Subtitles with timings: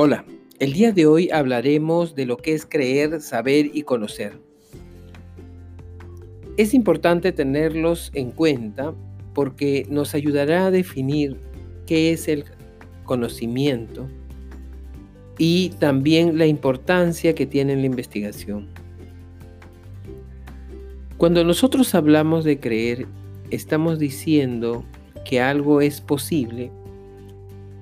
[0.00, 0.24] Hola,
[0.60, 4.38] el día de hoy hablaremos de lo que es creer, saber y conocer.
[6.56, 8.94] Es importante tenerlos en cuenta
[9.34, 11.36] porque nos ayudará a definir
[11.84, 12.44] qué es el
[13.02, 14.08] conocimiento
[15.36, 18.68] y también la importancia que tiene en la investigación.
[21.16, 23.08] Cuando nosotros hablamos de creer,
[23.50, 24.84] estamos diciendo
[25.24, 26.70] que algo es posible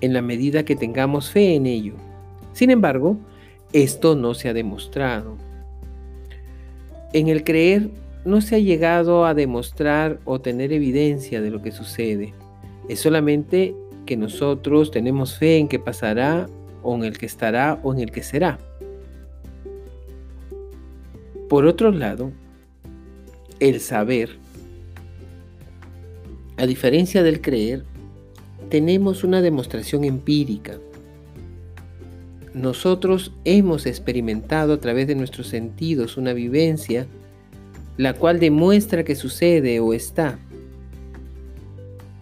[0.00, 1.94] en la medida que tengamos fe en ello.
[2.52, 3.18] Sin embargo,
[3.72, 5.36] esto no se ha demostrado.
[7.12, 7.90] En el creer
[8.24, 12.34] no se ha llegado a demostrar o tener evidencia de lo que sucede.
[12.88, 13.74] Es solamente
[14.06, 16.48] que nosotros tenemos fe en que pasará
[16.82, 18.58] o en el que estará o en el que será.
[21.48, 22.32] Por otro lado,
[23.60, 24.38] el saber,
[26.56, 27.84] a diferencia del creer,
[28.68, 30.78] tenemos una demostración empírica.
[32.52, 37.06] Nosotros hemos experimentado a través de nuestros sentidos una vivencia
[37.96, 40.38] la cual demuestra que sucede o está.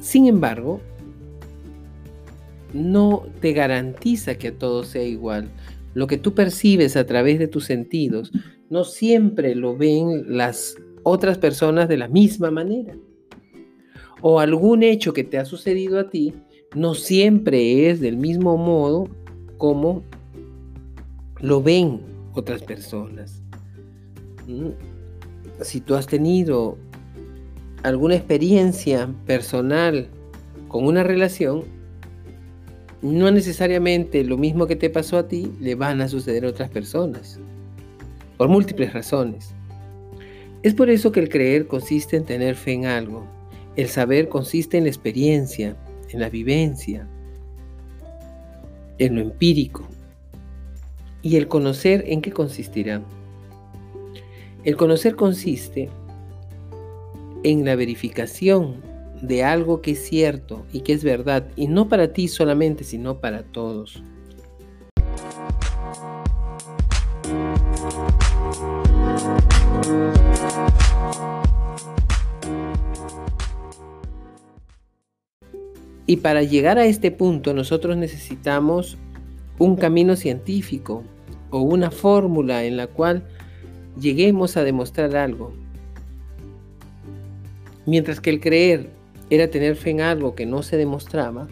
[0.00, 0.80] Sin embargo,
[2.72, 5.48] no te garantiza que todo sea igual.
[5.94, 8.30] Lo que tú percibes a través de tus sentidos
[8.68, 12.96] no siempre lo ven las otras personas de la misma manera
[14.20, 16.34] o algún hecho que te ha sucedido a ti
[16.74, 19.08] no siempre es del mismo modo
[19.56, 20.02] como
[21.40, 22.00] lo ven
[22.34, 23.42] otras personas.
[24.46, 24.70] Mm.
[25.62, 26.76] Si tú has tenido
[27.82, 30.08] alguna experiencia personal
[30.68, 31.64] con una relación,
[33.02, 36.68] no necesariamente lo mismo que te pasó a ti le van a suceder a otras
[36.68, 37.38] personas,
[38.36, 39.54] por múltiples razones.
[40.62, 43.26] Es por eso que el creer consiste en tener fe en algo,
[43.76, 45.76] el saber consiste en la experiencia,
[46.10, 47.06] en la vivencia,
[48.98, 49.86] en lo empírico.
[51.22, 53.02] ¿Y el conocer en qué consistirá?
[54.64, 55.90] El conocer consiste
[57.42, 58.82] en la verificación
[59.22, 63.20] de algo que es cierto y que es verdad, y no para ti solamente, sino
[63.20, 64.02] para todos.
[76.06, 78.96] Y para llegar a este punto nosotros necesitamos
[79.58, 81.02] un camino científico
[81.50, 83.24] o una fórmula en la cual
[83.98, 85.52] lleguemos a demostrar algo.
[87.86, 88.90] Mientras que el creer
[89.30, 91.48] era tener fe en algo que no se demostraba,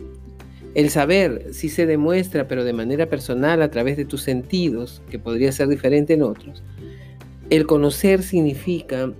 [0.74, 5.20] el saber sí se demuestra, pero de manera personal a través de tus sentidos, que
[5.20, 6.64] podría ser diferente en otros.
[7.50, 9.12] El conocer significa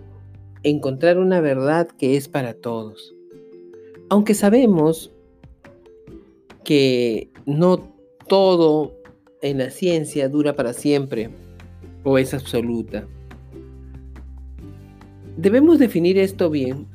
[0.65, 3.15] encontrar una verdad que es para todos.
[4.09, 5.14] Aunque sabemos
[6.65, 7.95] que no
[8.27, 8.95] todo
[9.43, 11.31] en la ciencia dura para siempre
[12.03, 13.07] o es absoluta.
[15.37, 16.87] Debemos definir esto bien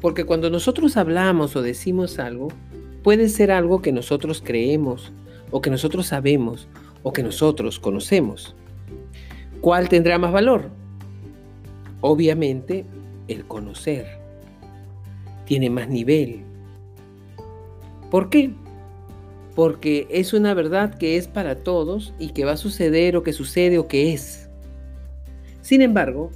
[0.00, 2.48] porque cuando nosotros hablamos o decimos algo,
[3.02, 5.12] puede ser algo que nosotros creemos
[5.50, 6.68] o que nosotros sabemos
[7.02, 8.54] o que nosotros conocemos.
[9.60, 10.70] ¿Cuál tendrá más valor?
[12.00, 12.84] Obviamente
[13.28, 14.06] el conocer.
[15.46, 16.42] Tiene más nivel.
[18.10, 18.52] ¿Por qué?
[19.54, 23.32] Porque es una verdad que es para todos y que va a suceder o que
[23.32, 24.48] sucede o que es.
[25.60, 26.30] Sin embargo,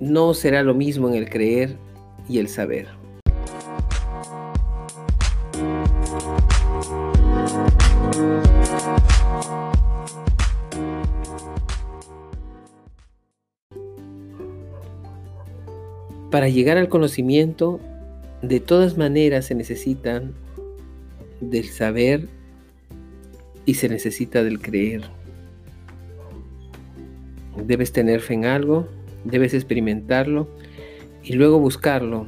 [0.00, 1.76] no será lo mismo en el creer
[2.28, 2.86] y el saber.
[16.30, 17.80] Para llegar al conocimiento,
[18.40, 20.32] de todas maneras se necesitan
[21.40, 22.28] del saber
[23.66, 25.02] y se necesita del creer.
[27.66, 28.88] Debes tener fe en algo,
[29.24, 30.48] debes experimentarlo
[31.22, 32.26] y luego buscarlo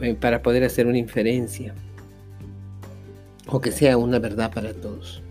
[0.00, 1.74] eh, para poder hacer una inferencia
[3.46, 5.22] o que sea una verdad para todos.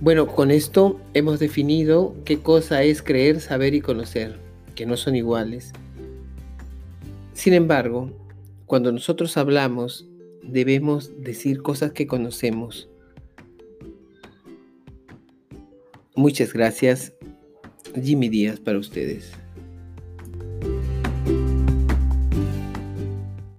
[0.00, 4.38] Bueno, con esto hemos definido qué cosa es creer, saber y conocer,
[4.74, 5.72] que no son iguales.
[7.32, 8.10] Sin embargo,
[8.68, 10.06] cuando nosotros hablamos,
[10.42, 12.88] debemos decir cosas que conocemos.
[16.14, 17.14] Muchas gracias.
[18.00, 19.32] Jimmy Díaz para ustedes.